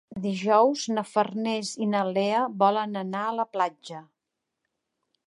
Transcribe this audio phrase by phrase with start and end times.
[0.21, 4.01] Dijous na Farners i na Lea volen anar a la platja.